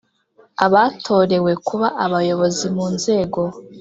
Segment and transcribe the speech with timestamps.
[0.65, 3.41] abatorewe kuba abayobozi mu nzego